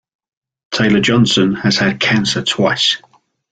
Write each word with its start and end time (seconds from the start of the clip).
Taylor-Johnson 0.71 1.53
has 1.53 1.77
had 1.77 1.99
cancer 1.99 2.41
twice. 2.41 2.97